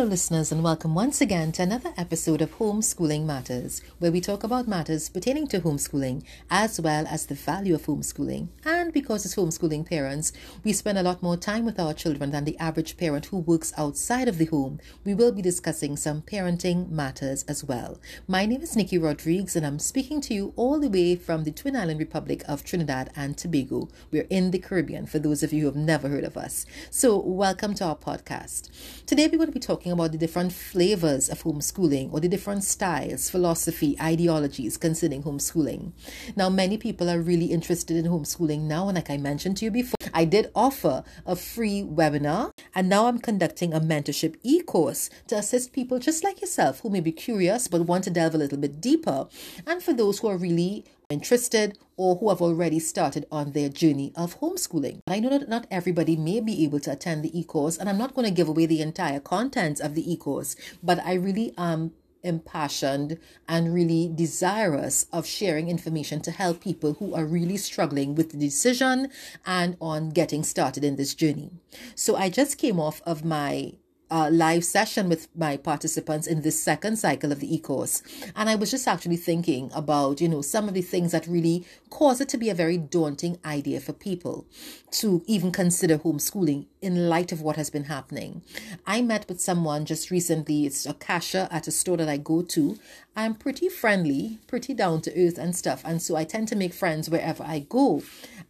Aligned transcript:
Hello, 0.00 0.08
listeners, 0.08 0.50
and 0.50 0.64
welcome 0.64 0.94
once 0.94 1.20
again 1.20 1.52
to 1.52 1.62
another 1.62 1.92
episode 1.94 2.40
of 2.40 2.56
Homeschooling 2.56 3.26
Matters, 3.26 3.82
where 3.98 4.10
we 4.10 4.18
talk 4.18 4.42
about 4.42 4.66
matters 4.66 5.10
pertaining 5.10 5.46
to 5.48 5.60
homeschooling 5.60 6.24
as 6.50 6.80
well 6.80 7.06
as 7.06 7.26
the 7.26 7.34
value 7.34 7.74
of 7.74 7.82
homeschooling. 7.82 8.48
And 8.64 8.94
because 8.94 9.26
as 9.26 9.36
homeschooling 9.36 9.84
parents, 9.84 10.32
we 10.64 10.72
spend 10.72 10.96
a 10.96 11.02
lot 11.02 11.22
more 11.22 11.36
time 11.36 11.66
with 11.66 11.78
our 11.78 11.92
children 11.92 12.30
than 12.30 12.46
the 12.46 12.56
average 12.58 12.96
parent 12.96 13.26
who 13.26 13.40
works 13.40 13.74
outside 13.76 14.26
of 14.26 14.38
the 14.38 14.46
home, 14.46 14.80
we 15.04 15.12
will 15.12 15.32
be 15.32 15.42
discussing 15.42 15.98
some 15.98 16.22
parenting 16.22 16.88
matters 16.88 17.44
as 17.46 17.62
well. 17.62 18.00
My 18.26 18.46
name 18.46 18.62
is 18.62 18.74
Niki 18.74 18.98
Rodrigues, 19.02 19.54
and 19.54 19.66
I'm 19.66 19.78
speaking 19.78 20.22
to 20.22 20.32
you 20.32 20.54
all 20.56 20.80
the 20.80 20.88
way 20.88 21.14
from 21.14 21.44
the 21.44 21.52
Twin 21.52 21.76
Island 21.76 22.00
Republic 22.00 22.42
of 22.48 22.64
Trinidad 22.64 23.10
and 23.14 23.36
Tobago. 23.36 23.90
We're 24.10 24.26
in 24.30 24.50
the 24.50 24.60
Caribbean, 24.60 25.04
for 25.04 25.18
those 25.18 25.42
of 25.42 25.52
you 25.52 25.60
who 25.60 25.66
have 25.66 25.76
never 25.76 26.08
heard 26.08 26.24
of 26.24 26.38
us. 26.38 26.64
So, 26.88 27.18
welcome 27.18 27.74
to 27.74 27.84
our 27.84 27.96
podcast. 27.96 28.70
Today, 29.04 29.26
we're 29.26 29.36
going 29.36 29.48
to 29.48 29.52
be 29.52 29.60
talking 29.60 29.89
talking 29.90 30.00
about 30.00 30.12
the 30.12 30.18
different 30.18 30.52
flavors 30.52 31.28
of 31.28 31.42
homeschooling 31.42 32.12
or 32.12 32.20
the 32.20 32.28
different 32.28 32.62
styles, 32.62 33.28
philosophy, 33.28 33.96
ideologies 34.00 34.76
concerning 34.76 35.22
homeschooling. 35.22 35.92
Now, 36.36 36.48
many 36.48 36.78
people 36.78 37.10
are 37.10 37.20
really 37.20 37.46
interested 37.46 37.96
in 37.96 38.04
homeschooling 38.04 38.62
now, 38.62 38.88
and 38.88 38.96
like 38.96 39.10
I 39.10 39.16
mentioned 39.16 39.56
to 39.58 39.64
you 39.64 39.70
before, 39.70 39.96
I 40.14 40.24
did 40.24 40.50
offer 40.54 41.02
a 41.26 41.34
free 41.34 41.82
webinar, 41.82 42.52
and 42.74 42.88
now 42.88 43.06
I'm 43.06 43.18
conducting 43.18 43.72
a 43.72 43.80
mentorship 43.80 44.36
e 44.42 44.62
course 44.62 45.10
to 45.28 45.36
assist 45.36 45.72
people 45.72 45.98
just 45.98 46.24
like 46.24 46.40
yourself 46.40 46.80
who 46.80 46.90
may 46.90 47.00
be 47.00 47.12
curious 47.12 47.68
but 47.68 47.82
want 47.82 48.04
to 48.04 48.10
delve 48.10 48.34
a 48.34 48.38
little 48.38 48.58
bit 48.58 48.80
deeper, 48.80 49.28
and 49.66 49.82
for 49.82 49.92
those 49.92 50.18
who 50.18 50.28
are 50.28 50.36
really 50.36 50.84
interested 51.10 51.76
or 51.96 52.16
who 52.16 52.28
have 52.28 52.40
already 52.40 52.78
started 52.78 53.26
on 53.30 53.52
their 53.52 53.68
journey 53.68 54.12
of 54.16 54.38
homeschooling. 54.40 55.00
I 55.06 55.20
know 55.20 55.30
that 55.30 55.48
not 55.48 55.66
everybody 55.70 56.16
may 56.16 56.40
be 56.40 56.64
able 56.64 56.80
to 56.80 56.92
attend 56.92 57.24
the 57.24 57.38
e-course 57.38 57.76
and 57.76 57.88
I'm 57.88 57.98
not 57.98 58.14
going 58.14 58.26
to 58.26 58.32
give 58.32 58.48
away 58.48 58.66
the 58.66 58.80
entire 58.80 59.20
contents 59.20 59.80
of 59.80 59.94
the 59.94 60.10
e-course, 60.10 60.56
but 60.82 60.98
I 61.04 61.14
really 61.14 61.52
am 61.58 61.92
impassioned 62.22 63.18
and 63.48 63.74
really 63.74 64.10
desirous 64.14 65.06
of 65.12 65.26
sharing 65.26 65.68
information 65.68 66.20
to 66.20 66.30
help 66.30 66.60
people 66.60 66.94
who 66.94 67.14
are 67.14 67.24
really 67.24 67.56
struggling 67.56 68.14
with 68.14 68.30
the 68.30 68.36
decision 68.36 69.08
and 69.46 69.76
on 69.80 70.10
getting 70.10 70.42
started 70.42 70.84
in 70.84 70.96
this 70.96 71.14
journey. 71.14 71.50
So 71.94 72.16
I 72.16 72.28
just 72.28 72.58
came 72.58 72.78
off 72.78 73.02
of 73.06 73.24
my 73.24 73.72
uh, 74.10 74.28
live 74.30 74.64
session 74.64 75.08
with 75.08 75.28
my 75.36 75.56
participants 75.56 76.26
in 76.26 76.42
this 76.42 76.62
second 76.62 76.96
cycle 76.96 77.32
of 77.32 77.40
the 77.40 77.54
e-course. 77.54 78.02
And 78.34 78.48
I 78.48 78.54
was 78.54 78.70
just 78.70 78.88
actually 78.88 79.16
thinking 79.16 79.70
about, 79.74 80.20
you 80.20 80.28
know, 80.28 80.42
some 80.42 80.68
of 80.68 80.74
the 80.74 80.82
things 80.82 81.12
that 81.12 81.26
really 81.26 81.64
cause 81.90 82.20
it 82.20 82.28
to 82.30 82.38
be 82.38 82.50
a 82.50 82.54
very 82.54 82.78
daunting 82.78 83.38
idea 83.44 83.80
for 83.80 83.92
people 83.92 84.46
to 84.92 85.22
even 85.26 85.52
consider 85.52 85.98
homeschooling 85.98 86.66
in 86.82 87.08
light 87.08 87.32
of 87.32 87.42
what 87.42 87.56
has 87.56 87.70
been 87.70 87.84
happening. 87.84 88.42
I 88.86 89.02
met 89.02 89.28
with 89.28 89.40
someone 89.40 89.84
just 89.84 90.10
recently, 90.10 90.66
it's 90.66 90.86
a 90.86 90.94
cashier 90.94 91.48
at 91.50 91.68
a 91.68 91.70
store 91.70 91.96
that 91.98 92.08
I 92.08 92.16
go 92.16 92.42
to. 92.42 92.78
I'm 93.16 93.34
pretty 93.34 93.68
friendly, 93.68 94.38
pretty 94.46 94.72
down 94.72 95.02
to 95.02 95.10
earth 95.10 95.38
and 95.38 95.54
stuff. 95.54 95.82
And 95.84 96.00
so 96.00 96.16
I 96.16 96.24
tend 96.24 96.48
to 96.48 96.56
make 96.56 96.72
friends 96.72 97.10
wherever 97.10 97.42
I 97.42 97.60
go. 97.60 98.02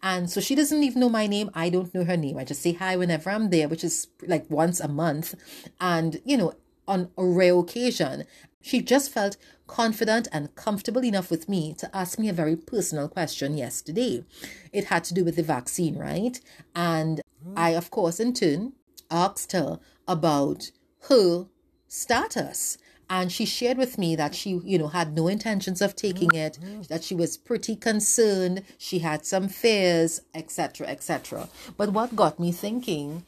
And 0.03 0.31
so 0.31 0.41
she 0.41 0.55
doesn't 0.55 0.83
even 0.83 1.01
know 1.01 1.09
my 1.09 1.27
name. 1.27 1.51
I 1.55 1.71
don't 1.71 1.95
know 1.95 2.05
her 2.05 2.17
name. 2.17 2.39
I 2.39 2.45
just 2.45 2.63
say 2.63 2.73
hi 2.73 2.97
whenever 2.97 3.31
I'm 3.31 3.51
there, 3.51 3.69
which 3.69 3.85
is 3.85 4.09
like 4.27 4.49
once 4.51 4.81
a 4.81 4.89
month. 4.89 5.35
And, 5.81 6.21
you 6.25 6.37
know, 6.37 6.55
on 6.87 7.11
a 7.17 7.25
rare 7.25 7.59
occasion, 7.59 8.25
she 8.61 8.81
just 8.83 9.11
felt 9.11 9.37
confident 9.67 10.29
and 10.33 10.55
comfortable 10.55 11.05
enough 11.05 11.31
with 11.31 11.49
me 11.49 11.73
to 11.75 11.97
ask 11.97 12.19
me 12.19 12.29
a 12.29 12.33
very 12.35 12.57
personal 12.57 13.09
question 13.09 13.57
yesterday. 13.57 14.25
It 14.73 14.87
had 14.87 15.05
to 15.05 15.15
do 15.15 15.25
with 15.25 15.37
the 15.37 15.43
vaccine, 15.43 15.97
right? 15.97 16.41
And 16.75 17.23
I, 17.57 17.71
of 17.71 17.91
course, 17.91 18.21
in 18.21 18.35
turn, 18.35 18.73
asked 19.11 19.53
her 19.53 19.81
about 20.07 20.71
her 21.09 21.47
status 21.89 22.77
and 23.11 23.31
she 23.31 23.45
shared 23.45 23.77
with 23.77 23.99
me 23.99 24.17
that 24.17 24.35
she 24.35 24.61
you 24.65 24.79
know 24.79 24.89
had 24.89 25.15
no 25.15 25.29
intentions 25.29 25.83
of 25.83 25.95
taking 25.95 26.33
it 26.35 26.59
mm-hmm. 26.63 26.83
that 26.83 27.05
she 27.05 27.15
was 27.15 27.37
pretty 27.37 27.77
concerned 27.77 28.63
she 28.79 29.01
had 29.01 29.27
some 29.27 29.49
fears 29.49 30.23
etc 30.35 30.87
etc 30.87 31.49
but 31.77 31.93
what 31.93 32.17
got 32.17 32.41
me 32.41 32.53
thinking 32.53 33.25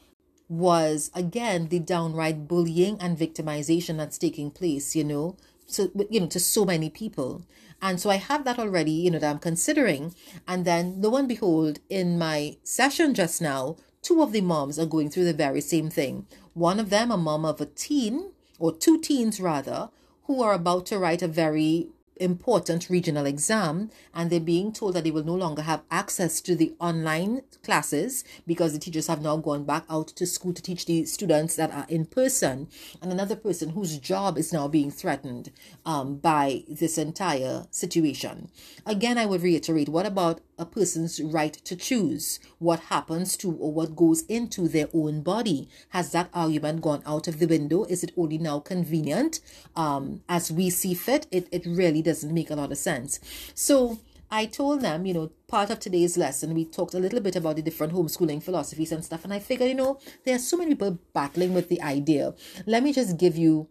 was 0.48 1.10
again 1.14 1.68
the 1.68 1.78
downright 1.78 2.46
bullying 2.46 2.96
and 3.00 3.18
victimization 3.18 3.96
that's 3.96 4.18
taking 4.18 4.50
place 4.50 4.94
you 4.94 5.04
know 5.04 5.36
so 5.72 5.90
you 6.10 6.20
know 6.20 6.26
to 6.26 6.40
so 6.40 6.64
many 6.64 6.90
people. 6.90 7.42
And 7.80 7.98
so 7.98 8.10
i 8.10 8.16
have 8.16 8.44
that 8.44 8.58
already 8.58 8.92
you 8.92 9.10
know 9.10 9.18
that 9.18 9.30
i'm 9.30 9.38
considering. 9.38 10.14
And 10.46 10.64
then 10.64 11.00
lo 11.00 11.16
and 11.16 11.26
behold 11.26 11.80
in 11.88 12.18
my 12.18 12.56
session 12.62 13.14
just 13.14 13.40
now 13.40 13.76
two 14.02 14.22
of 14.22 14.32
the 14.32 14.40
moms 14.40 14.78
are 14.78 14.86
going 14.86 15.10
through 15.10 15.24
the 15.24 15.32
very 15.32 15.60
same 15.60 15.88
thing. 15.90 16.26
One 16.54 16.78
of 16.78 16.90
them 16.90 17.10
a 17.10 17.16
mom 17.16 17.44
of 17.44 17.60
a 17.60 17.66
teen 17.66 18.32
or 18.62 18.72
two 18.72 18.96
teens 18.96 19.40
rather, 19.40 19.90
who 20.26 20.40
are 20.40 20.52
about 20.52 20.86
to 20.86 20.96
write 20.96 21.20
a 21.20 21.26
very 21.26 21.88
important 22.16 22.88
regional 22.88 23.26
exam 23.26 23.90
and 24.14 24.30
they're 24.30 24.38
being 24.38 24.72
told 24.72 24.94
that 24.94 25.02
they 25.02 25.10
will 25.10 25.24
no 25.24 25.34
longer 25.34 25.62
have 25.62 25.82
access 25.90 26.40
to 26.40 26.54
the 26.54 26.72
online 26.78 27.42
classes 27.64 28.22
because 28.46 28.72
the 28.72 28.78
teachers 28.78 29.08
have 29.08 29.20
now 29.20 29.36
gone 29.36 29.64
back 29.64 29.84
out 29.90 30.06
to 30.06 30.24
school 30.24 30.52
to 30.52 30.62
teach 30.62 30.86
the 30.86 31.04
students 31.04 31.56
that 31.56 31.72
are 31.72 31.86
in 31.88 32.04
person. 32.04 32.68
And 33.00 33.10
another 33.10 33.34
person 33.34 33.70
whose 33.70 33.98
job 33.98 34.38
is 34.38 34.52
now 34.52 34.68
being 34.68 34.92
threatened 34.92 35.50
um, 35.84 36.18
by 36.18 36.62
this 36.68 36.98
entire 36.98 37.66
situation. 37.70 38.48
Again 38.86 39.18
i 39.18 39.26
would 39.26 39.42
reiterate 39.42 39.88
what 39.88 40.06
about 40.06 40.40
a 40.58 40.66
person's 40.66 41.20
right 41.20 41.52
to 41.52 41.76
choose 41.76 42.38
what 42.58 42.80
happens 42.80 43.36
to 43.38 43.50
or 43.50 43.72
what 43.72 43.96
goes 43.96 44.22
into 44.22 44.68
their 44.68 44.88
own 44.92 45.22
body. 45.22 45.68
Has 45.90 46.12
that 46.12 46.30
argument 46.32 46.82
gone 46.82 47.02
out 47.06 47.28
of 47.28 47.38
the 47.38 47.46
window? 47.46 47.84
Is 47.84 48.04
it 48.04 48.12
only 48.16 48.38
now 48.38 48.60
convenient 48.60 49.40
um, 49.76 50.22
as 50.28 50.52
we 50.52 50.70
see 50.70 50.94
fit? 50.94 51.26
It, 51.30 51.48
it 51.50 51.66
really 51.66 52.02
doesn't 52.02 52.32
make 52.32 52.50
a 52.50 52.56
lot 52.56 52.72
of 52.72 52.78
sense. 52.78 53.20
So, 53.54 53.98
I 54.34 54.46
told 54.46 54.80
them, 54.80 55.04
you 55.04 55.12
know, 55.12 55.30
part 55.46 55.68
of 55.68 55.78
today's 55.78 56.16
lesson, 56.16 56.54
we 56.54 56.64
talked 56.64 56.94
a 56.94 56.98
little 56.98 57.20
bit 57.20 57.36
about 57.36 57.56
the 57.56 57.62
different 57.62 57.92
homeschooling 57.92 58.42
philosophies 58.42 58.90
and 58.90 59.04
stuff. 59.04 59.24
And 59.24 59.34
I 59.34 59.38
figured, 59.38 59.68
you 59.68 59.74
know, 59.74 59.98
there 60.24 60.36
are 60.36 60.38
so 60.38 60.56
many 60.56 60.70
people 60.70 60.98
battling 61.12 61.52
with 61.52 61.68
the 61.68 61.82
idea. 61.82 62.32
Let 62.64 62.82
me 62.82 62.94
just 62.94 63.18
give 63.18 63.36
you 63.36 63.68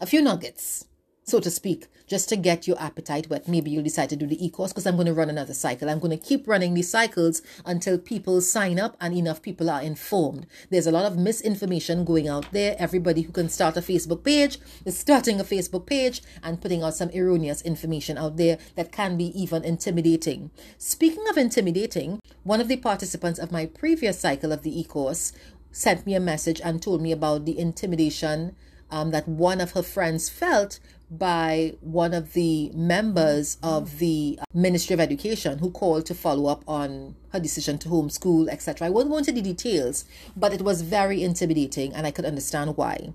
a 0.00 0.06
few 0.06 0.22
nuggets 0.22 0.84
so 1.24 1.40
to 1.40 1.50
speak, 1.50 1.86
just 2.06 2.28
to 2.28 2.36
get 2.36 2.66
your 2.66 2.80
appetite 2.80 3.30
wet. 3.30 3.46
Maybe 3.46 3.70
you'll 3.70 3.84
decide 3.84 4.08
to 4.10 4.16
do 4.16 4.26
the 4.26 4.44
e-course 4.44 4.72
because 4.72 4.86
I'm 4.86 4.96
going 4.96 5.06
to 5.06 5.14
run 5.14 5.30
another 5.30 5.54
cycle. 5.54 5.88
I'm 5.88 6.00
going 6.00 6.16
to 6.16 6.24
keep 6.24 6.48
running 6.48 6.74
these 6.74 6.90
cycles 6.90 7.40
until 7.64 7.98
people 7.98 8.40
sign 8.40 8.80
up 8.80 8.96
and 9.00 9.14
enough 9.14 9.40
people 9.40 9.70
are 9.70 9.80
informed. 9.80 10.46
There's 10.70 10.88
a 10.88 10.92
lot 10.92 11.04
of 11.04 11.16
misinformation 11.16 12.04
going 12.04 12.28
out 12.28 12.50
there. 12.52 12.74
Everybody 12.78 13.22
who 13.22 13.32
can 13.32 13.48
start 13.48 13.76
a 13.76 13.80
Facebook 13.80 14.24
page 14.24 14.58
is 14.84 14.98
starting 14.98 15.38
a 15.38 15.44
Facebook 15.44 15.86
page 15.86 16.20
and 16.42 16.60
putting 16.60 16.82
out 16.82 16.96
some 16.96 17.10
erroneous 17.14 17.62
information 17.62 18.18
out 18.18 18.36
there 18.36 18.58
that 18.74 18.90
can 18.90 19.16
be 19.16 19.26
even 19.40 19.64
intimidating. 19.64 20.50
Speaking 20.78 21.28
of 21.28 21.38
intimidating, 21.38 22.20
one 22.42 22.60
of 22.60 22.68
the 22.68 22.76
participants 22.76 23.38
of 23.38 23.52
my 23.52 23.66
previous 23.66 24.18
cycle 24.18 24.50
of 24.50 24.62
the 24.62 24.80
e-course 24.80 25.32
sent 25.72 26.04
me 26.04 26.14
a 26.14 26.20
message 26.20 26.60
and 26.64 26.82
told 26.82 27.00
me 27.00 27.12
about 27.12 27.44
the 27.44 27.56
intimidation 27.56 28.56
um, 28.90 29.10
that 29.10 29.26
one 29.28 29.60
of 29.60 29.72
her 29.72 29.82
friends 29.82 30.28
felt 30.28 30.80
by 31.10 31.74
one 31.80 32.14
of 32.14 32.34
the 32.34 32.70
members 32.72 33.58
of 33.62 33.98
the 33.98 34.38
Ministry 34.54 34.94
of 34.94 35.00
Education 35.00 35.58
who 35.58 35.70
called 35.70 36.06
to 36.06 36.14
follow 36.14 36.46
up 36.46 36.62
on 36.68 37.16
her 37.32 37.40
decision 37.40 37.78
to 37.78 37.88
homeschool, 37.88 38.48
etc. 38.48 38.86
I 38.86 38.90
won't 38.90 39.08
go 39.08 39.18
into 39.18 39.32
the 39.32 39.42
details, 39.42 40.04
but 40.36 40.52
it 40.52 40.62
was 40.62 40.82
very 40.82 41.22
intimidating 41.22 41.92
and 41.92 42.06
I 42.06 42.12
could 42.12 42.24
understand 42.24 42.76
why. 42.76 43.12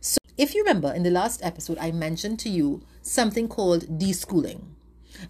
So, 0.00 0.18
if 0.36 0.54
you 0.54 0.62
remember 0.62 0.92
in 0.92 1.02
the 1.02 1.10
last 1.10 1.42
episode, 1.42 1.78
I 1.78 1.90
mentioned 1.90 2.38
to 2.40 2.50
you 2.50 2.82
something 3.02 3.48
called 3.48 3.98
deschooling. 3.98 4.64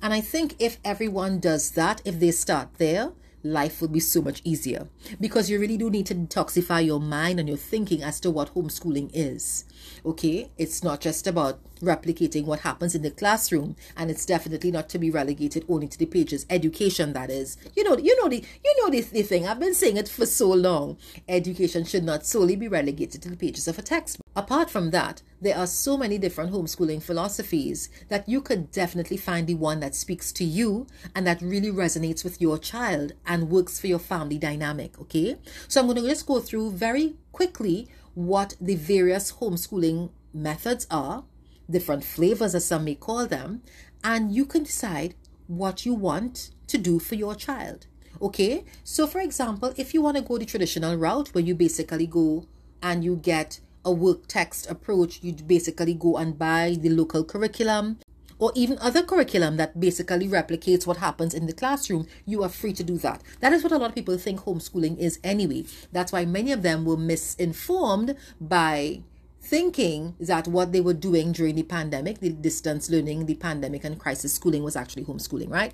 And 0.03 0.13
I 0.13 0.21
think 0.21 0.57
if 0.59 0.79
everyone 0.85 1.39
does 1.39 1.71
that, 1.73 2.03
if 2.05 2.19
they 2.19 2.33
start 2.33 2.69
there, 2.79 3.13
life 3.53 3.81
will 3.81 3.89
be 3.89 4.01
so 4.01 4.23
much 4.23 4.41
easier 4.45 4.89
because 5.21 5.51
you 5.51 5.59
really 5.59 5.77
do 5.77 5.91
need 5.91 6.07
to 6.07 6.15
detoxify 6.15 6.85
your 6.85 7.01
mind 7.01 7.41
and 7.41 7.49
your 7.49 7.59
thinking 7.59 8.03
as 8.03 8.21
to 8.21 8.31
what 8.31 8.55
homeschooling 8.55 9.11
is. 9.13 9.65
Okay, 10.05 10.51
it's 10.59 10.83
not 10.85 11.01
just 11.01 11.27
about 11.27 11.61
replicating 11.81 12.45
what 12.45 12.61
happens 12.61 12.95
in 12.95 13.03
the 13.03 13.11
classroom, 13.11 13.77
and 13.97 14.11
it's 14.11 14.27
definitely 14.27 14.71
not 14.71 14.89
to 14.91 14.99
be 14.99 15.11
relegated 15.11 15.65
only 15.69 15.89
to 15.89 15.99
the 15.99 16.07
pages. 16.07 16.47
Education, 16.51 17.13
that 17.13 17.31
is. 17.31 17.57
You 17.75 17.85
know, 17.85 17.97
you 17.99 18.21
know 18.21 18.29
the 18.29 18.45
you 18.65 18.75
know 18.83 18.91
the, 18.91 19.01
the 19.03 19.23
thing. 19.23 19.47
I've 19.47 19.61
been 19.61 19.75
saying 19.75 19.97
it 19.97 20.09
for 20.09 20.27
so 20.27 20.49
long. 20.49 20.97
Education 21.29 21.85
should 21.85 22.05
not 22.05 22.27
solely 22.27 22.57
be 22.57 22.69
relegated 22.69 23.23
to 23.23 23.31
the 23.31 23.37
pages 23.37 23.69
of 23.69 23.79
a 23.79 23.83
textbook. 23.83 24.25
Apart 24.37 24.71
from 24.71 24.91
that, 24.91 25.23
there 25.41 25.57
are 25.57 25.67
so 25.67 25.97
many 25.97 26.19
different 26.19 26.53
homeschooling 26.53 27.03
philosophies 27.03 27.89
that 28.09 28.29
you 28.29 28.41
could 28.41 28.71
definitely 28.71 29.17
find 29.17 29.47
the 29.47 29.55
one 29.55 29.81
that 29.81 29.95
speaks 29.95 30.33
to 30.33 30.45
you 30.45 30.87
and 31.15 31.27
that 31.27 31.43
really 31.43 31.71
resonates 31.71 32.25
with 32.25 32.41
your 32.41 32.59
child 32.59 33.13
and 33.27 33.51
works 33.51 33.81
for 33.81 33.87
your 33.87 33.99
family 33.99 34.39
dynamic. 34.39 34.99
Okay, 35.01 35.37
so 35.67 35.81
I'm 35.81 35.87
going 35.87 36.03
to 36.03 36.09
just 36.09 36.27
go 36.27 36.41
through 36.41 36.73
very 36.73 37.17
quickly 37.33 37.89
what 38.15 38.57
the 38.61 38.75
various 38.75 39.33
homeschooling 39.35 40.11
methods 40.35 40.87
are, 40.91 41.25
different 41.71 42.05
flavors 42.05 42.55
as 42.55 42.65
some 42.65 42.85
may 42.85 42.95
call 42.95 43.27
them, 43.27 43.63
and 44.03 44.35
you 44.35 44.45
can 44.45 44.65
decide 44.65 45.15
what 45.47 45.85
you 45.85 45.95
want 45.95 46.51
to 46.67 46.79
do 46.79 46.99
for 46.99 47.15
your 47.15 47.35
child. 47.35 47.87
Okay, 48.21 48.65
so 48.85 49.07
for 49.07 49.21
example, 49.21 49.73
if 49.77 49.95
you 49.95 50.03
want 50.03 50.17
to 50.17 50.23
go 50.23 50.39
the 50.39 50.45
traditional 50.45 50.97
route 50.97 51.29
where 51.35 51.45
you 51.45 51.55
basically 51.55 52.07
go 52.07 52.47
and 52.83 53.05
you 53.05 53.17
get 53.17 53.61
a 53.85 53.93
work 53.93 54.27
text 54.27 54.69
approach, 54.71 55.23
you 55.23 55.33
basically 55.33 55.95
go 55.95 56.17
and 56.17 56.39
buy 56.39 56.77
the 56.81 56.91
local 56.91 57.25
curriculum 57.25 57.99
or 58.39 58.53
even 58.55 58.79
other 58.81 59.03
curriculum 59.03 59.57
that 59.57 59.79
basically 59.79 60.29
replicates 60.29 60.87
what 60.87 60.99
happens 60.99 61.35
in 61.35 61.47
the 61.47 61.53
classroom, 61.53 62.07
you 62.25 62.43
are 62.43 62.49
free 62.49 62.73
to 62.73 62.85
do 62.85 62.97
that. 62.99 63.23
That 63.41 63.53
is 63.53 63.63
what 63.63 63.73
a 63.73 63.79
lot 63.79 63.91
of 63.91 63.95
people 63.95 64.17
think 64.17 64.41
homeschooling 64.41 64.99
is 64.99 65.19
anyway. 65.25 65.65
That's 65.93 66.13
why 66.13 66.25
many 66.25 66.53
of 66.53 66.63
them 66.63 66.85
were 66.85 66.97
misinformed 66.97 68.15
by 68.41 69.03
thinking 69.41 70.15
that 70.21 70.47
what 70.47 70.73
they 70.73 70.81
were 70.81 70.95
doing 70.95 71.33
during 71.33 71.55
the 71.55 71.63
pandemic, 71.63 72.21
the 72.21 72.31
distance 72.31 72.91
learning, 72.91 73.27
the 73.27 73.35
pandemic, 73.35 73.85
and 73.85 73.99
crisis 73.99 74.33
schooling 74.33 74.63
was 74.63 74.77
actually 74.77 75.05
homeschooling, 75.05 75.51
right? 75.51 75.73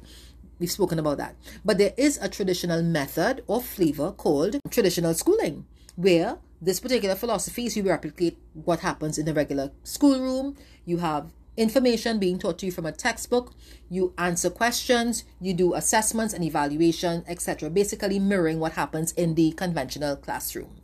We've 0.59 0.71
spoken 0.71 0.99
about 0.99 1.19
that. 1.19 1.37
But 1.65 1.79
there 1.79 1.95
is 1.97 2.19
a 2.23 2.29
traditional 2.29 2.83
method 2.83 3.43
or 3.47 3.61
flavor 3.61 4.13
called 4.13 4.61
traditional 4.71 5.15
schooling, 5.15 5.67
where 5.97 6.39
this 6.61 6.81
particular 6.81 7.15
philosophy 7.15 7.67
is 7.67 7.77
you 7.77 7.83
replicate 7.83 8.39
what 8.53 8.81
happens 8.81 9.19
in 9.19 9.27
the 9.27 9.35
regular 9.35 9.73
schoolroom. 9.83 10.57
You 10.85 10.99
have 10.99 11.33
information 11.57 12.19
being 12.19 12.39
taught 12.39 12.59
to 12.59 12.67
you 12.67 12.73
from 12.73 12.87
a 12.87 12.93
textbook. 12.93 13.53
You 13.91 14.15
answer 14.17 14.51
questions, 14.51 15.25
you 15.41 15.55
do 15.55 15.75
assessments 15.75 16.33
and 16.33 16.45
evaluation, 16.45 17.25
etc. 17.29 17.71
Basically, 17.71 18.19
mirroring 18.19 18.61
what 18.61 18.73
happens 18.73 19.13
in 19.13 19.35
the 19.35 19.53
conventional 19.53 20.17
classroom. 20.17 20.77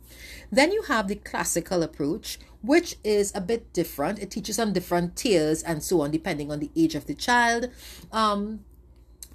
Then 0.51 0.71
you 0.71 0.83
have 0.83 1.07
the 1.07 1.15
classical 1.15 1.81
approach, 1.81 2.37
which 2.61 2.95
is 3.03 3.31
a 3.35 3.41
bit 3.41 3.73
different. 3.73 4.19
It 4.19 4.31
teaches 4.31 4.59
on 4.59 4.73
different 4.73 5.15
tiers 5.15 5.63
and 5.63 5.83
so 5.83 6.01
on, 6.01 6.11
depending 6.11 6.51
on 6.51 6.59
the 6.59 6.71
age 6.75 6.95
of 6.95 7.05
the 7.07 7.15
child. 7.15 7.69
Um, 8.11 8.65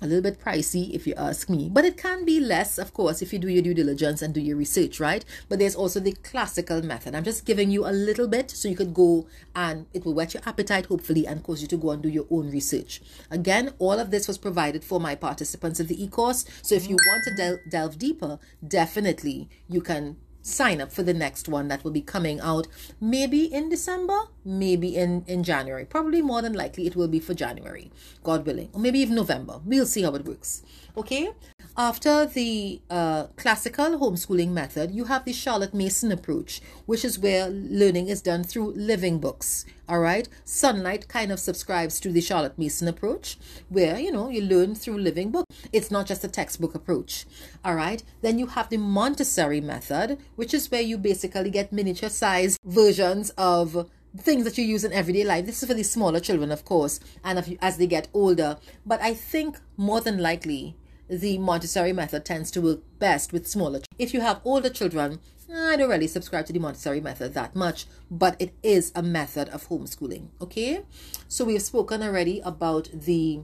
a 0.00 0.06
little 0.06 0.22
bit 0.22 0.38
pricey 0.38 0.94
if 0.94 1.06
you 1.06 1.14
ask 1.16 1.48
me. 1.48 1.70
But 1.72 1.84
it 1.84 1.96
can 1.96 2.24
be 2.24 2.38
less 2.38 2.78
of 2.78 2.92
course 2.92 3.22
if 3.22 3.32
you 3.32 3.38
do 3.38 3.48
your 3.48 3.62
due 3.62 3.74
diligence 3.74 4.22
and 4.22 4.34
do 4.34 4.40
your 4.40 4.56
research 4.56 5.00
right? 5.00 5.24
But 5.48 5.58
there's 5.58 5.74
also 5.74 6.00
the 6.00 6.12
classical 6.12 6.82
method. 6.82 7.14
I'm 7.14 7.24
just 7.24 7.46
giving 7.46 7.70
you 7.70 7.86
a 7.86 7.92
little 7.92 8.28
bit 8.28 8.50
so 8.50 8.68
you 8.68 8.76
could 8.76 8.94
go 8.94 9.26
and 9.54 9.86
it 9.94 10.04
will 10.04 10.14
whet 10.14 10.34
your 10.34 10.42
appetite 10.44 10.86
hopefully 10.86 11.26
and 11.26 11.42
cause 11.42 11.62
you 11.62 11.68
to 11.68 11.76
go 11.76 11.90
and 11.90 12.02
do 12.02 12.08
your 12.08 12.26
own 12.30 12.50
research. 12.50 13.00
Again 13.30 13.72
all 13.78 13.98
of 13.98 14.10
this 14.10 14.28
was 14.28 14.38
provided 14.38 14.84
for 14.84 15.00
my 15.00 15.14
participants 15.14 15.80
of 15.80 15.88
the 15.88 16.02
e-course. 16.02 16.44
So 16.62 16.74
if 16.74 16.88
you 16.88 16.96
want 16.96 17.24
to 17.24 17.34
del- 17.36 17.58
delve 17.70 17.98
deeper 17.98 18.38
definitely 18.66 19.48
you 19.68 19.80
can 19.80 20.16
sign 20.46 20.80
up 20.80 20.92
for 20.92 21.02
the 21.02 21.14
next 21.14 21.48
one 21.48 21.68
that 21.68 21.82
will 21.82 21.90
be 21.90 22.00
coming 22.00 22.40
out 22.40 22.68
maybe 23.00 23.44
in 23.52 23.68
December, 23.68 24.16
maybe 24.44 24.96
in, 24.96 25.24
in 25.26 25.42
January. 25.42 25.84
Probably 25.84 26.22
more 26.22 26.40
than 26.40 26.52
likely 26.52 26.86
it 26.86 26.94
will 26.94 27.08
be 27.08 27.18
for 27.18 27.34
January, 27.34 27.90
God 28.22 28.46
willing, 28.46 28.70
or 28.72 28.80
maybe 28.80 29.00
even 29.00 29.16
November. 29.16 29.60
We'll 29.64 29.86
see 29.86 30.02
how 30.02 30.14
it 30.14 30.24
works. 30.24 30.62
Okay. 30.96 31.30
After 31.76 32.24
the 32.24 32.80
uh, 32.88 33.24
classical 33.36 33.98
homeschooling 33.98 34.48
method, 34.48 34.92
you 34.92 35.04
have 35.04 35.26
the 35.26 35.32
Charlotte 35.32 35.74
Mason 35.74 36.10
approach, 36.10 36.62
which 36.86 37.04
is 37.04 37.18
where 37.18 37.48
learning 37.50 38.08
is 38.08 38.22
done 38.22 38.44
through 38.44 38.72
living 38.72 39.18
books. 39.18 39.66
All 39.88 40.00
right. 40.00 40.26
Sonlight 40.46 41.06
kind 41.06 41.30
of 41.30 41.38
subscribes 41.38 42.00
to 42.00 42.10
the 42.10 42.22
Charlotte 42.22 42.58
Mason 42.58 42.88
approach, 42.88 43.36
where, 43.68 43.98
you 43.98 44.10
know, 44.10 44.30
you 44.30 44.40
learn 44.40 44.74
through 44.74 44.98
living 44.98 45.30
books. 45.30 45.54
It's 45.70 45.90
not 45.90 46.06
just 46.06 46.24
a 46.24 46.28
textbook 46.28 46.74
approach. 46.74 47.26
All 47.62 47.74
right. 47.74 48.02
Then 48.22 48.38
you 48.38 48.46
have 48.46 48.70
the 48.70 48.78
Montessori 48.78 49.60
method, 49.60 50.18
which 50.36 50.54
is 50.54 50.70
where 50.70 50.80
you 50.80 50.96
basically 50.96 51.50
get 51.50 51.72
miniature 51.72 52.08
size 52.08 52.56
versions 52.64 53.30
of 53.30 53.90
things 54.16 54.44
that 54.44 54.56
you 54.56 54.64
use 54.64 54.84
in 54.84 54.92
everyday 54.92 55.24
life. 55.24 55.44
This 55.44 55.62
is 55.62 55.68
for 55.68 55.74
the 55.74 55.82
smaller 55.82 56.20
children, 56.20 56.50
of 56.50 56.64
course, 56.64 57.00
and 57.24 57.58
as 57.60 57.76
they 57.76 57.86
get 57.86 58.08
older. 58.14 58.56
But 58.84 59.02
I 59.02 59.14
think 59.14 59.58
more 59.76 60.00
than 60.00 60.18
likely, 60.18 60.76
the 61.08 61.38
Montessori 61.38 61.92
method 61.92 62.24
tends 62.24 62.50
to 62.52 62.60
work 62.60 62.80
best 62.98 63.32
with 63.32 63.46
smaller. 63.46 63.80
If 63.98 64.14
you 64.14 64.20
have 64.20 64.40
older 64.44 64.70
children, 64.70 65.20
I 65.54 65.76
don't 65.76 65.88
really 65.88 66.08
subscribe 66.08 66.46
to 66.46 66.52
the 66.52 66.58
Montessori 66.58 67.00
method 67.00 67.34
that 67.34 67.54
much, 67.54 67.86
but 68.10 68.36
it 68.40 68.54
is 68.62 68.90
a 68.94 69.02
method 69.02 69.48
of 69.50 69.68
homeschooling. 69.68 70.28
Okay, 70.40 70.82
so 71.28 71.44
we 71.44 71.52
have 71.52 71.62
spoken 71.62 72.02
already 72.02 72.40
about 72.40 72.88
the 72.92 73.42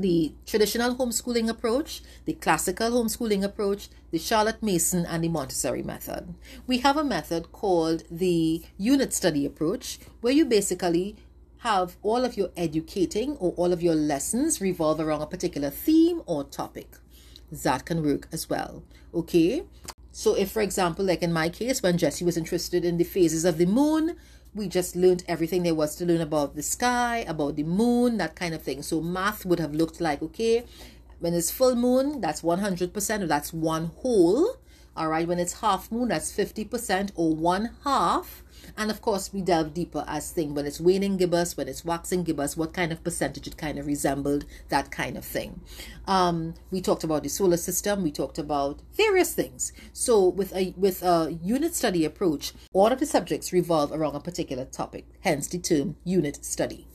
the 0.00 0.32
traditional 0.46 0.94
homeschooling 0.94 1.48
approach, 1.48 2.02
the 2.24 2.32
classical 2.34 2.90
homeschooling 2.90 3.42
approach, 3.42 3.88
the 4.10 4.18
Charlotte 4.18 4.62
Mason, 4.62 5.04
and 5.06 5.24
the 5.24 5.28
Montessori 5.28 5.82
method. 5.82 6.34
We 6.66 6.78
have 6.78 6.96
a 6.96 7.04
method 7.04 7.52
called 7.52 8.04
the 8.10 8.62
unit 8.78 9.12
study 9.12 9.44
approach, 9.44 9.98
where 10.20 10.32
you 10.32 10.44
basically 10.44 11.16
have 11.58 11.96
all 12.02 12.24
of 12.24 12.36
your 12.36 12.50
educating 12.56 13.36
or 13.38 13.52
all 13.56 13.72
of 13.72 13.82
your 13.82 13.94
lessons 13.94 14.60
revolve 14.60 15.00
around 15.00 15.22
a 15.22 15.26
particular 15.26 15.70
theme 15.70 16.22
or 16.26 16.44
topic. 16.44 16.96
That 17.50 17.84
can 17.84 18.02
work 18.04 18.28
as 18.32 18.48
well. 18.48 18.82
Okay. 19.14 19.64
So, 20.12 20.34
if 20.34 20.50
for 20.50 20.62
example, 20.62 21.04
like 21.04 21.22
in 21.22 21.32
my 21.32 21.48
case, 21.48 21.82
when 21.82 21.98
Jesse 21.98 22.24
was 22.24 22.36
interested 22.36 22.84
in 22.84 22.96
the 22.96 23.04
phases 23.04 23.44
of 23.44 23.58
the 23.58 23.66
moon, 23.66 24.16
we 24.56 24.68
just 24.68 24.96
learned 24.96 25.22
everything 25.28 25.62
there 25.62 25.74
was 25.74 25.94
to 25.96 26.06
learn 26.06 26.20
about 26.20 26.56
the 26.56 26.62
sky, 26.62 27.24
about 27.28 27.56
the 27.56 27.62
moon, 27.62 28.16
that 28.16 28.34
kind 28.34 28.54
of 28.54 28.62
thing. 28.62 28.82
So, 28.82 29.00
math 29.00 29.44
would 29.44 29.60
have 29.60 29.74
looked 29.74 30.00
like 30.00 30.22
okay, 30.22 30.64
when 31.20 31.34
it's 31.34 31.50
full 31.50 31.76
moon, 31.76 32.20
that's 32.20 32.42
100%, 32.42 33.28
that's 33.28 33.52
one 33.52 33.92
whole. 33.98 34.56
All 34.96 35.08
right, 35.08 35.28
when 35.28 35.38
it's 35.38 35.60
half 35.60 35.92
moon, 35.92 36.08
that's 36.08 36.32
50% 36.32 37.10
or 37.16 37.34
one 37.34 37.70
half. 37.84 38.42
And 38.78 38.90
of 38.90 39.02
course, 39.02 39.32
we 39.32 39.42
delve 39.42 39.74
deeper 39.74 40.04
as 40.08 40.30
thing 40.32 40.54
when 40.54 40.64
it's 40.64 40.80
waning 40.80 41.18
gibbous, 41.18 41.56
when 41.56 41.68
it's 41.68 41.84
waxing 41.84 42.24
gibbous, 42.24 42.56
what 42.56 42.72
kind 42.72 42.92
of 42.92 43.04
percentage 43.04 43.46
it 43.46 43.56
kind 43.58 43.78
of 43.78 43.86
resembled, 43.86 44.46
that 44.70 44.90
kind 44.90 45.16
of 45.16 45.24
thing. 45.24 45.60
Um, 46.06 46.54
we 46.70 46.80
talked 46.80 47.04
about 47.04 47.22
the 47.22 47.28
solar 47.28 47.58
system. 47.58 48.02
We 48.02 48.10
talked 48.10 48.38
about 48.38 48.80
various 48.94 49.34
things. 49.34 49.72
So 49.92 50.26
with 50.26 50.54
a 50.54 50.72
with 50.76 51.02
a 51.02 51.38
unit 51.42 51.74
study 51.74 52.04
approach, 52.04 52.52
all 52.72 52.88
of 52.88 52.98
the 52.98 53.06
subjects 53.06 53.52
revolve 53.52 53.92
around 53.92 54.14
a 54.14 54.20
particular 54.20 54.64
topic. 54.64 55.04
Hence 55.20 55.46
the 55.46 55.58
term 55.58 55.96
unit 56.04 56.44
study. 56.44 56.86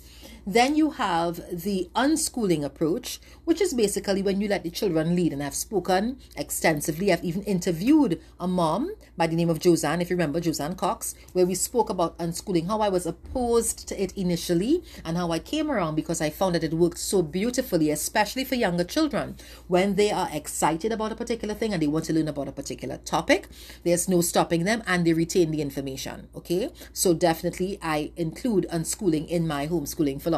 Then 0.46 0.76
you 0.76 0.92
have 0.92 1.42
the 1.52 1.90
unschooling 1.96 2.64
approach, 2.64 3.20
which 3.46 3.62
is 3.62 3.74
basically 3.74 4.22
when 4.22 4.42
you 4.42 4.48
let 4.48 4.64
the 4.64 4.70
children 4.70 5.16
lead. 5.16 5.34
And 5.34 5.44
I've 5.44 5.56
spoken 5.56 6.18
extensively. 6.36 7.12
I've 7.12 7.24
even 7.24 7.44
interviewed 7.44 8.20
a 8.40 8.48
mom 8.48 8.94
by 9.18 9.28
the 9.28 9.36
name 9.36 9.50
of 9.50 9.60
Josanne, 9.60 10.02
if 10.02 10.10
you 10.10 10.16
remember, 10.16 10.42
Josanne 10.42 10.76
Cox, 10.76 11.14
where 11.34 11.46
we 11.46 11.54
spoke 11.54 11.90
about 11.90 12.18
unschooling, 12.18 12.68
how 12.68 12.82
I 12.82 12.90
was 12.90 13.06
opposed 13.06 13.88
to 13.90 14.02
it 14.02 14.12
initially, 14.18 14.84
and 15.06 15.18
how 15.18 15.32
I 15.32 15.40
came 15.40 15.70
around 15.70 15.96
because 15.96 16.22
I 16.22 16.30
found 16.30 16.56
that 16.56 16.64
it 16.64 16.74
worked 16.74 16.98
so 16.98 17.22
beautifully, 17.22 17.92
especially 17.92 18.44
for 18.44 18.56
younger 18.56 18.84
children. 18.84 19.36
When 19.68 19.96
they 19.96 20.12
are 20.12 20.30
excited 20.32 20.92
about 20.92 21.12
a 21.12 21.16
particular 21.16 21.54
thing 21.54 21.74
and 21.74 21.81
they 21.81 21.88
want 21.88 22.06
to 22.06 22.14
learn 22.14 22.28
about 22.28 22.48
a 22.48 22.52
particular 22.52 22.98
topic, 22.98 23.48
there's 23.83 24.10
no 24.10 24.21
stopping 24.21 24.64
them 24.64 24.81
and 24.88 25.06
they 25.06 25.14
retain 25.14 25.52
the 25.52 25.62
information. 25.62 26.28
Okay, 26.36 26.71
so 26.94 27.14
definitely 27.14 27.78
I 27.81 28.12
include 28.16 28.66
unschooling 28.71 29.28
in 29.28 29.48
my 29.48 29.68
homeschooling 29.68 30.21
philosophy, 30.21 30.31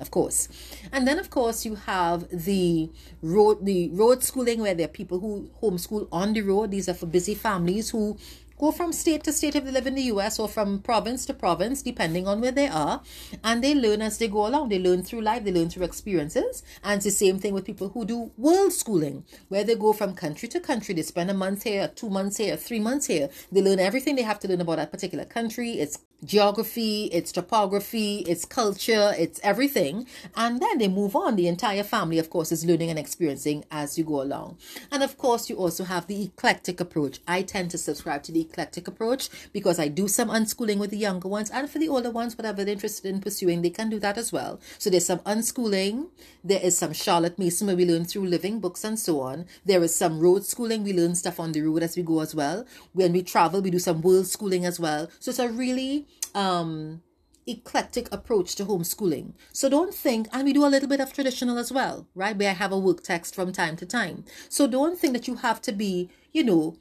of 0.00 0.10
course. 0.10 0.48
And 0.92 1.06
then, 1.06 1.18
of 1.18 1.30
course, 1.30 1.64
you 1.64 1.74
have 1.74 2.28
the 2.30 2.90
road 3.22 3.64
the 3.64 3.90
road 3.90 4.22
schooling 4.22 4.60
where 4.60 4.74
there 4.74 4.86
are 4.86 4.88
people 5.00 5.20
who 5.20 5.50
homeschool 5.62 6.08
on 6.10 6.32
the 6.32 6.42
road. 6.42 6.70
These 6.70 6.88
are 6.88 6.94
for 6.94 7.06
busy 7.06 7.34
families 7.34 7.90
who 7.90 8.16
go 8.58 8.72
from 8.72 8.92
state 8.92 9.22
to 9.24 9.32
state 9.32 9.54
if 9.54 9.64
they 9.64 9.70
live 9.70 9.86
in 9.86 9.94
the 9.94 10.02
US 10.14 10.38
or 10.38 10.48
from 10.48 10.80
province 10.80 11.24
to 11.26 11.34
province, 11.34 11.82
depending 11.82 12.26
on 12.26 12.40
where 12.40 12.50
they 12.52 12.66
are. 12.68 13.02
And 13.44 13.62
they 13.62 13.74
learn 13.74 14.02
as 14.02 14.18
they 14.18 14.28
go 14.28 14.46
along. 14.46 14.68
They 14.68 14.78
learn 14.78 15.02
through 15.02 15.20
life, 15.20 15.44
they 15.44 15.52
learn 15.52 15.70
through 15.70 15.84
experiences. 15.84 16.62
And 16.82 16.96
it's 16.96 17.04
the 17.04 17.10
same 17.10 17.38
thing 17.38 17.54
with 17.54 17.64
people 17.64 17.90
who 17.90 18.04
do 18.04 18.32
world 18.36 18.72
schooling, 18.72 19.24
where 19.48 19.64
they 19.64 19.76
go 19.76 19.92
from 19.92 20.14
country 20.14 20.48
to 20.48 20.60
country. 20.60 20.94
They 20.94 21.02
spend 21.02 21.30
a 21.30 21.34
month 21.34 21.62
here, 21.64 21.88
two 21.88 22.10
months 22.10 22.36
here, 22.38 22.56
three 22.56 22.80
months 22.80 23.06
here. 23.06 23.30
They 23.52 23.62
learn 23.62 23.78
everything 23.78 24.16
they 24.16 24.22
have 24.22 24.40
to 24.40 24.48
learn 24.48 24.60
about 24.60 24.76
that 24.76 24.90
particular 24.90 25.24
country, 25.24 25.72
its 25.72 25.98
geography, 26.24 27.04
its 27.06 27.30
topography, 27.30 28.18
its 28.20 28.44
culture, 28.44 29.14
its 29.16 29.38
everything. 29.42 30.06
And 30.36 30.60
then 30.60 30.78
they 30.78 30.88
move 30.88 31.14
on. 31.14 31.36
The 31.36 31.48
entire 31.48 31.84
family, 31.84 32.18
of 32.18 32.30
course, 32.30 32.50
is 32.50 32.64
learning 32.64 32.90
and 32.90 32.98
experiencing 32.98 33.64
as 33.70 33.96
you 33.96 34.04
go 34.04 34.22
along. 34.22 34.58
And 34.90 35.02
of 35.02 35.16
course, 35.16 35.48
you 35.48 35.56
also 35.56 35.84
have 35.84 36.06
the 36.06 36.24
eclectic 36.24 36.80
approach. 36.80 37.20
I 37.26 37.42
tend 37.42 37.70
to 37.70 37.78
subscribe 37.78 38.22
to 38.24 38.32
the 38.32 38.40
eclectic 38.40 38.88
approach 38.88 39.28
because 39.52 39.78
I 39.78 39.88
do 39.88 40.08
some 40.08 40.28
unschooling 40.28 40.78
with 40.78 40.90
the 40.90 40.96
younger 40.96 41.28
ones 41.28 41.50
and 41.50 41.70
for 41.70 41.78
the 41.78 41.88
older 41.88 42.10
ones, 42.10 42.36
whatever 42.36 42.64
they're 42.64 42.72
interested 42.72 43.08
in 43.08 43.20
pursuing, 43.20 43.62
they 43.62 43.70
can 43.70 43.88
do 43.88 44.00
that 44.00 44.18
as 44.18 44.32
well. 44.32 44.60
So 44.78 44.90
there's 44.90 45.06
some 45.06 45.20
unschooling. 45.20 46.08
There 46.42 46.60
is 46.60 46.76
some 46.76 46.92
Charlotte 46.92 47.38
Mason 47.38 47.66
where 47.66 47.76
we 47.76 47.84
learn 47.84 48.04
through 48.04 48.26
living 48.26 48.60
books 48.60 48.84
and 48.84 48.98
so 48.98 49.20
on. 49.20 49.46
There 49.64 49.82
is 49.82 49.94
some 49.94 50.18
road 50.18 50.44
schooling. 50.44 50.82
We 50.82 50.92
learn 50.92 51.14
stuff 51.14 51.38
on 51.38 51.52
the 51.52 51.62
road 51.62 51.82
as 51.82 51.96
we 51.96 52.02
go 52.02 52.20
as 52.20 52.34
well. 52.34 52.66
When 52.92 53.12
we 53.12 53.22
travel, 53.22 53.62
we 53.62 53.70
do 53.70 53.78
some 53.78 54.00
world 54.00 54.26
schooling 54.26 54.64
as 54.64 54.80
well. 54.80 55.08
So 55.20 55.30
it's 55.30 55.38
a 55.38 55.48
really 55.48 56.07
um 56.34 57.02
eclectic 57.48 58.12
approach 58.12 58.54
to 58.56 58.64
homeschooling. 58.64 59.32
So 59.52 59.68
don't 59.68 59.94
think, 59.94 60.28
and 60.32 60.44
we 60.44 60.52
do 60.52 60.66
a 60.66 60.68
little 60.68 60.88
bit 60.88 61.00
of 61.00 61.12
traditional 61.12 61.58
as 61.58 61.72
well, 61.72 62.06
right? 62.14 62.36
Where 62.36 62.50
I 62.50 62.54
have 62.54 62.72
a 62.72 62.78
work 62.78 63.02
text 63.02 63.34
from 63.34 63.52
time 63.52 63.76
to 63.76 63.86
time. 63.86 64.24
So 64.48 64.66
don't 64.66 64.98
think 64.98 65.14
that 65.14 65.26
you 65.26 65.36
have 65.36 65.62
to 65.62 65.72
be, 65.72 66.10
you 66.32 66.44
know, 66.44 66.76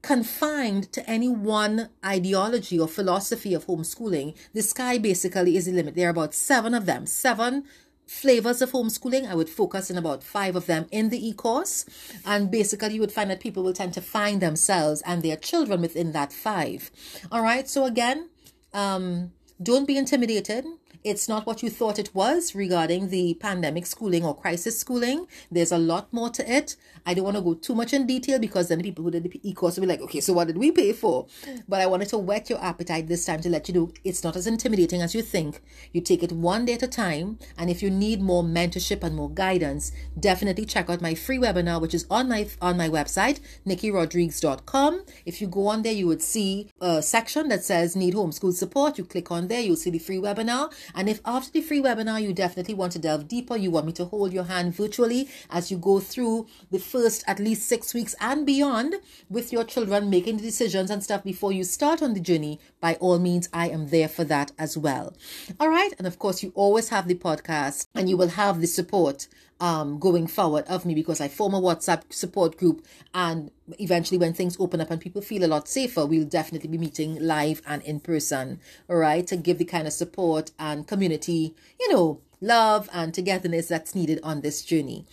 confined 0.00 0.90
to 0.92 1.08
any 1.10 1.28
one 1.28 1.90
ideology 2.04 2.78
or 2.80 2.88
philosophy 2.88 3.52
of 3.52 3.66
homeschooling. 3.66 4.34
The 4.54 4.62
sky 4.62 4.96
basically 4.96 5.56
is 5.56 5.66
the 5.66 5.72
limit. 5.72 5.94
There 5.94 6.06
are 6.06 6.10
about 6.10 6.34
seven 6.34 6.72
of 6.72 6.86
them, 6.86 7.04
seven 7.04 7.64
flavors 8.06 8.62
of 8.62 8.70
homeschooling. 8.70 9.28
I 9.28 9.34
would 9.34 9.50
focus 9.50 9.90
on 9.90 9.98
about 9.98 10.22
five 10.22 10.56
of 10.56 10.66
them 10.66 10.86
in 10.90 11.10
the 11.10 11.28
e-course. 11.28 11.84
And 12.24 12.50
basically 12.50 12.94
you 12.94 13.00
would 13.00 13.12
find 13.12 13.30
that 13.30 13.40
people 13.40 13.62
will 13.62 13.74
tend 13.74 13.92
to 13.94 14.00
find 14.00 14.40
themselves 14.40 15.02
and 15.04 15.22
their 15.22 15.36
children 15.36 15.82
within 15.82 16.12
that 16.12 16.32
five. 16.32 16.90
All 17.30 17.42
right. 17.42 17.68
So 17.68 17.84
again, 17.84 18.30
um, 18.72 19.32
don't 19.62 19.86
be 19.86 19.96
intimidated. 19.96 20.64
It's 21.04 21.28
not 21.28 21.46
what 21.46 21.62
you 21.62 21.70
thought 21.70 21.98
it 21.98 22.14
was 22.14 22.54
regarding 22.54 23.10
the 23.10 23.34
pandemic 23.34 23.86
schooling 23.86 24.24
or 24.24 24.36
crisis 24.36 24.78
schooling. 24.78 25.26
There's 25.50 25.72
a 25.72 25.78
lot 25.78 26.12
more 26.12 26.28
to 26.30 26.50
it. 26.50 26.76
I 27.06 27.14
don't 27.14 27.24
want 27.24 27.36
to 27.36 27.42
go 27.42 27.54
too 27.54 27.74
much 27.74 27.92
in 27.92 28.06
detail 28.06 28.38
because 28.38 28.68
then 28.68 28.78
the 28.78 28.84
people 28.84 29.04
who 29.04 29.10
did 29.10 29.22
the 29.22 29.40
e-course 29.48 29.76
will 29.76 29.82
be 29.82 29.88
like, 29.88 30.00
okay, 30.00 30.20
so 30.20 30.32
what 30.32 30.48
did 30.48 30.58
we 30.58 30.72
pay 30.72 30.92
for? 30.92 31.26
But 31.68 31.80
I 31.80 31.86
wanted 31.86 32.08
to 32.08 32.18
whet 32.18 32.50
your 32.50 32.62
appetite 32.62 33.06
this 33.06 33.24
time 33.24 33.40
to 33.42 33.48
let 33.48 33.68
you 33.68 33.74
know 33.74 33.92
it's 34.04 34.24
not 34.24 34.36
as 34.36 34.46
intimidating 34.46 35.00
as 35.00 35.14
you 35.14 35.22
think. 35.22 35.62
You 35.92 36.00
take 36.00 36.22
it 36.22 36.32
one 36.32 36.64
day 36.64 36.74
at 36.74 36.82
a 36.82 36.88
time. 36.88 37.38
And 37.56 37.70
if 37.70 37.82
you 37.82 37.90
need 37.90 38.20
more 38.20 38.42
mentorship 38.42 39.02
and 39.02 39.14
more 39.14 39.30
guidance, 39.30 39.92
definitely 40.18 40.64
check 40.64 40.90
out 40.90 41.00
my 41.00 41.14
free 41.14 41.38
webinar, 41.38 41.80
which 41.80 41.94
is 41.94 42.06
on 42.10 42.28
my 42.28 42.48
on 42.60 42.76
my 42.76 42.88
website, 42.88 43.40
nikirodrigues.com. 43.66 45.04
If 45.24 45.40
you 45.40 45.46
go 45.46 45.68
on 45.68 45.82
there, 45.82 45.92
you 45.92 46.06
would 46.06 46.22
see 46.22 46.70
a 46.80 47.02
section 47.02 47.48
that 47.48 47.64
says 47.64 47.94
need 47.94 48.14
homeschool 48.14 48.52
support. 48.52 48.98
You 48.98 49.04
click 49.04 49.30
on 49.30 49.48
there, 49.48 49.60
you'll 49.60 49.76
see 49.76 49.90
the 49.90 49.98
free 49.98 50.18
webinar 50.18 50.72
and 50.94 51.08
if 51.08 51.20
after 51.24 51.50
the 51.52 51.60
free 51.60 51.80
webinar 51.80 52.22
you 52.22 52.32
definitely 52.32 52.74
want 52.74 52.92
to 52.92 52.98
delve 52.98 53.28
deeper, 53.28 53.56
you 53.56 53.70
want 53.70 53.86
me 53.86 53.92
to 53.92 54.04
hold 54.04 54.32
your 54.32 54.44
hand 54.44 54.74
virtually 54.74 55.28
as 55.50 55.70
you 55.70 55.76
go 55.78 56.00
through 56.00 56.46
the 56.70 56.78
first 56.78 57.24
at 57.26 57.38
least 57.38 57.68
six 57.68 57.94
weeks 57.94 58.14
and 58.20 58.46
beyond 58.46 58.96
with 59.28 59.52
your 59.52 59.64
children, 59.64 60.10
making 60.10 60.36
the 60.36 60.42
decisions 60.42 60.90
and 60.90 61.02
stuff 61.02 61.24
before 61.24 61.52
you 61.52 61.64
start 61.64 62.02
on 62.02 62.14
the 62.14 62.20
journey, 62.20 62.60
by 62.80 62.94
all 62.94 63.18
means, 63.18 63.48
I 63.52 63.68
am 63.68 63.88
there 63.88 64.08
for 64.08 64.24
that 64.24 64.52
as 64.58 64.76
well. 64.76 65.14
All 65.58 65.68
right. 65.68 65.92
And 65.98 66.06
of 66.06 66.18
course, 66.18 66.42
you 66.42 66.52
always 66.54 66.88
have 66.90 67.08
the 67.08 67.14
podcast 67.14 67.86
and 67.94 68.08
you 68.08 68.16
will 68.16 68.28
have 68.28 68.60
the 68.60 68.66
support 68.66 69.28
um, 69.60 69.98
going 69.98 70.26
forward 70.26 70.64
of 70.66 70.84
me 70.84 70.94
because 70.94 71.20
I 71.20 71.28
form 71.28 71.54
a 71.54 71.60
WhatsApp 71.60 72.12
support 72.12 72.56
group. 72.56 72.86
And 73.14 73.50
eventually, 73.78 74.18
when 74.18 74.32
things 74.32 74.56
open 74.58 74.80
up 74.80 74.90
and 74.90 75.00
people 75.00 75.22
feel 75.22 75.44
a 75.44 75.46
lot 75.46 75.68
safer, 75.68 76.06
we'll 76.06 76.24
definitely 76.24 76.68
be 76.68 76.78
meeting 76.78 77.18
live 77.20 77.62
and 77.66 77.82
in 77.82 78.00
person, 78.00 78.60
all 78.88 78.96
right, 78.96 79.26
to 79.26 79.36
give 79.36 79.58
the 79.58 79.64
kind 79.64 79.86
of 79.86 79.92
support 79.92 80.50
and 80.58 80.86
community, 80.86 81.54
you 81.80 81.92
know, 81.92 82.20
love 82.40 82.88
and 82.92 83.12
togetherness 83.12 83.68
that's 83.68 83.94
needed 83.94 84.20
on 84.22 84.40
this 84.40 84.62
journey. 84.62 85.04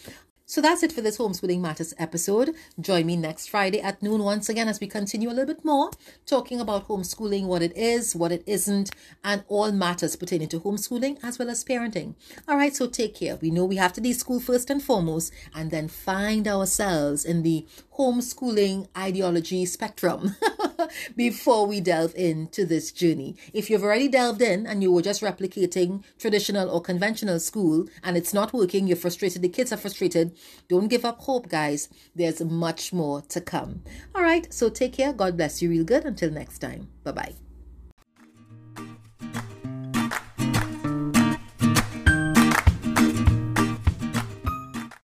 So 0.47 0.61
that's 0.61 0.83
it 0.83 0.91
for 0.91 1.01
this 1.01 1.17
Homeschooling 1.17 1.59
Matters 1.59 1.95
episode. 1.97 2.53
Join 2.79 3.07
me 3.07 3.17
next 3.17 3.49
Friday 3.49 3.81
at 3.81 4.03
noon 4.03 4.21
once 4.21 4.47
again 4.47 4.67
as 4.67 4.79
we 4.79 4.85
continue 4.85 5.27
a 5.27 5.33
little 5.33 5.47
bit 5.47 5.65
more 5.65 5.89
talking 6.27 6.59
about 6.59 6.87
homeschooling, 6.87 7.47
what 7.47 7.63
it 7.63 7.75
is, 7.75 8.15
what 8.15 8.31
it 8.31 8.43
isn't, 8.45 8.91
and 9.23 9.43
all 9.47 9.71
matters 9.71 10.15
pertaining 10.15 10.47
to 10.49 10.59
homeschooling 10.59 11.17
as 11.23 11.39
well 11.39 11.49
as 11.49 11.65
parenting. 11.65 12.13
All 12.47 12.57
right, 12.57 12.75
so 12.75 12.85
take 12.85 13.15
care. 13.15 13.37
We 13.37 13.49
know 13.49 13.65
we 13.65 13.77
have 13.77 13.93
to 13.93 14.01
de 14.01 14.13
school 14.13 14.39
first 14.39 14.69
and 14.69 14.83
foremost, 14.83 15.33
and 15.55 15.71
then 15.71 15.87
find 15.87 16.47
ourselves 16.47 17.25
in 17.25 17.41
the 17.41 17.65
homeschooling 17.97 18.87
ideology 18.97 19.65
spectrum 19.65 20.35
before 21.15 21.65
we 21.65 21.79
delve 21.79 22.13
into 22.15 22.65
this 22.65 22.91
journey. 22.91 23.35
If 23.53 23.69
you've 23.69 23.83
already 23.83 24.07
delved 24.07 24.41
in 24.41 24.65
and 24.65 24.81
you 24.81 24.91
were 24.91 25.01
just 25.01 25.21
replicating 25.21 26.03
traditional 26.19 26.69
or 26.69 26.81
conventional 26.81 27.39
school 27.39 27.87
and 28.03 28.17
it's 28.17 28.33
not 28.33 28.53
working, 28.53 28.87
you're 28.87 28.97
frustrated, 28.97 29.41
the 29.41 29.49
kids 29.49 29.71
are 29.71 29.77
frustrated, 29.77 30.35
don't 30.67 30.87
give 30.87 31.05
up 31.05 31.21
hope, 31.21 31.49
guys. 31.49 31.89
There's 32.15 32.41
much 32.41 32.93
more 32.93 33.21
to 33.29 33.41
come. 33.41 33.81
All 34.13 34.23
right, 34.23 34.51
so 34.53 34.69
take 34.69 34.93
care. 34.93 35.13
God 35.13 35.37
bless 35.37 35.61
you 35.61 35.69
real 35.69 35.83
good. 35.83 36.05
Until 36.05 36.31
next 36.31 36.59
time. 36.59 36.89
Bye 37.03 37.11
bye. 37.11 37.44